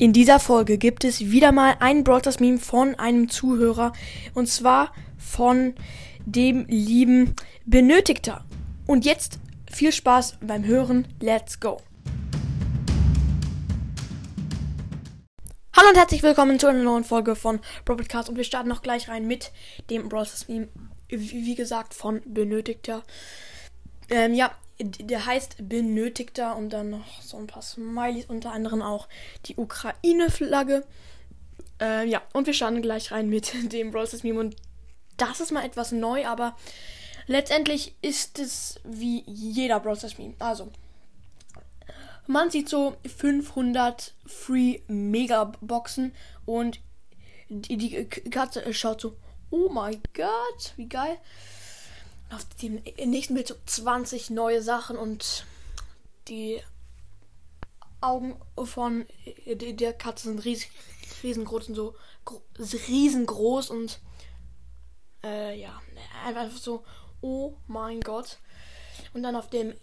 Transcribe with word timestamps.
In 0.00 0.12
dieser 0.12 0.38
Folge 0.38 0.78
gibt 0.78 1.02
es 1.02 1.18
wieder 1.32 1.50
mal 1.50 1.74
ein 1.80 2.04
Broadcast 2.04 2.40
Meme 2.40 2.58
von 2.58 2.94
einem 2.94 3.28
Zuhörer 3.28 3.92
und 4.32 4.46
zwar 4.46 4.92
von 5.16 5.74
dem 6.24 6.66
lieben 6.68 7.34
Benötigter. 7.66 8.44
Und 8.86 9.04
jetzt 9.04 9.40
viel 9.68 9.90
Spaß 9.90 10.38
beim 10.40 10.64
Hören. 10.64 11.08
Let's 11.18 11.58
go. 11.58 11.78
Hallo 15.76 15.88
und 15.88 15.96
herzlich 15.96 16.22
willkommen 16.22 16.60
zu 16.60 16.68
einer 16.68 16.84
neuen 16.84 17.02
Folge 17.02 17.34
von 17.34 17.58
Broadcast 17.84 18.28
und 18.28 18.36
wir 18.36 18.44
starten 18.44 18.68
noch 18.68 18.82
gleich 18.82 19.08
rein 19.08 19.26
mit 19.26 19.50
dem 19.90 20.08
Broadcast 20.08 20.48
Meme, 20.48 20.68
wie 21.08 21.56
gesagt, 21.56 21.92
von 21.92 22.22
Benötigter. 22.24 23.02
Ähm, 24.10 24.32
ja, 24.32 24.52
der 24.80 25.26
heißt 25.26 25.68
Benötigter 25.68 26.56
und 26.56 26.70
dann 26.70 26.90
noch 26.90 27.22
so 27.22 27.36
ein 27.36 27.46
paar 27.46 27.62
Smileys, 27.62 28.26
unter 28.26 28.52
anderem 28.52 28.82
auch 28.82 29.08
die 29.46 29.56
Ukraine-Flagge. 29.56 30.86
Äh, 31.80 32.08
ja, 32.08 32.22
und 32.32 32.46
wir 32.46 32.54
starten 32.54 32.82
gleich 32.82 33.10
rein 33.10 33.28
mit 33.28 33.52
dem 33.72 33.90
Brawl 33.90 34.08
Meme 34.22 34.40
und 34.40 34.56
das 35.16 35.40
ist 35.40 35.50
mal 35.50 35.64
etwas 35.64 35.90
neu, 35.90 36.26
aber 36.26 36.56
letztendlich 37.26 37.96
ist 38.02 38.38
es 38.38 38.80
wie 38.84 39.24
jeder 39.26 39.80
Brawl 39.80 39.98
Meme. 40.16 40.34
Also, 40.38 40.70
man 42.28 42.50
sieht 42.50 42.68
so 42.68 42.96
500 43.16 44.14
Free 44.26 44.80
Megaboxen 44.86 46.14
und 46.46 46.80
die, 47.48 47.76
die 47.78 48.04
Katze 48.04 48.72
schaut 48.72 49.00
so, 49.00 49.16
oh 49.50 49.70
mein 49.70 50.00
Gott, 50.14 50.74
wie 50.76 50.88
geil 50.88 51.18
auf 52.30 52.44
dem 52.60 52.82
nächsten 53.04 53.34
Bild 53.34 53.48
so 53.48 53.54
20 53.66 54.30
neue 54.30 54.62
Sachen 54.62 54.96
und 54.96 55.46
die 56.28 56.60
Augen 58.00 58.36
von 58.64 59.06
der 59.46 59.92
Katze 59.92 60.28
sind 60.28 60.44
riesig, 60.44 60.70
riesengroß 61.22 61.68
und 61.68 61.74
so 61.74 61.94
riesengroß 62.88 63.70
und 63.70 64.00
äh, 65.24 65.58
ja, 65.58 65.80
einfach 66.24 66.50
so, 66.56 66.84
oh 67.20 67.54
mein 67.66 68.00
Gott. 68.00 68.38
Und 69.14 69.22
dann 69.22 69.36
auf 69.36 69.48
dem 69.48 69.74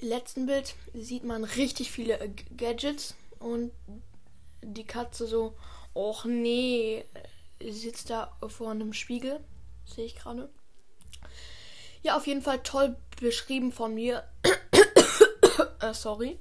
letzten 0.00 0.46
Bild 0.46 0.74
sieht 0.94 1.24
man 1.24 1.44
richtig 1.44 1.90
viele 1.90 2.18
Gadgets 2.56 3.14
und 3.38 3.72
die 4.62 4.84
Katze 4.84 5.26
so, 5.26 5.54
och 5.94 6.24
nee, 6.24 7.04
sitzt 7.60 8.10
da 8.10 8.36
vor 8.48 8.70
einem 8.70 8.92
Spiegel, 8.92 9.40
sehe 9.84 10.04
ich 10.04 10.16
gerade. 10.16 10.50
Ja, 12.06 12.16
auf 12.16 12.28
jeden 12.28 12.40
Fall 12.40 12.60
toll 12.62 12.94
beschrieben 13.20 13.72
von 13.72 13.92
mir. 13.92 14.22
äh, 15.80 15.92
sorry. 15.92 16.38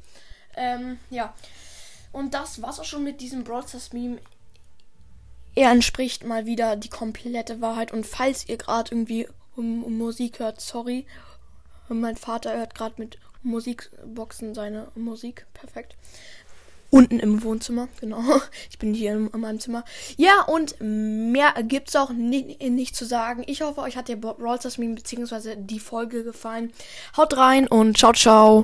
Ähm, 0.56 1.00
ja. 1.10 1.34
Und 2.12 2.36
das 2.36 2.62
war's 2.62 2.80
auch 2.80 2.86
schon 2.86 3.04
mit 3.04 3.20
diesem 3.20 3.44
Broadcast 3.44 3.92
Meme. 3.92 4.20
Er 5.56 5.72
entspricht 5.72 6.24
mal 6.24 6.46
wieder 6.46 6.76
die 6.76 6.90
komplette 6.90 7.62
Wahrheit. 7.62 7.92
Und 7.92 8.06
falls 8.06 8.48
ihr 8.48 8.58
gerade 8.58 8.92
irgendwie 8.92 9.28
um, 9.56 9.84
um, 9.84 9.98
Musik 9.98 10.38
hört, 10.38 10.62
sorry. 10.62 11.08
Mein 11.90 12.16
Vater 12.16 12.56
hört 12.56 12.76
gerade 12.76 13.02
mit 13.02 13.18
Musikboxen 13.42 14.54
seine 14.54 14.92
Musik. 14.94 15.48
Perfekt. 15.56 15.96
Unten 16.96 17.20
im 17.20 17.44
Wohnzimmer, 17.44 17.90
genau. 18.00 18.24
Ich 18.70 18.80
bin 18.80 18.94
hier 18.94 19.12
in, 19.12 19.30
in 19.30 19.40
meinem 19.42 19.60
Zimmer. 19.60 19.84
Ja, 20.16 20.44
und 20.44 20.76
mehr 20.80 21.54
gibt's 21.64 21.94
auch 21.98 22.12
nicht, 22.12 22.62
nicht 22.62 22.96
zu 22.96 23.04
sagen. 23.04 23.44
Ich 23.48 23.62
hoffe, 23.62 23.82
euch 23.82 23.98
hat 23.98 24.08
der 24.08 24.16
Brawl 24.16 24.58
Stars 24.60 24.78
Meme 24.78 24.96
bzw. 24.96 25.58
die 25.58 25.80
Folge 25.80 26.24
gefallen. 26.24 26.72
Haut 27.18 27.36
rein 27.36 27.68
und 27.68 27.98
ciao, 27.98 28.14
ciao. 28.14 28.64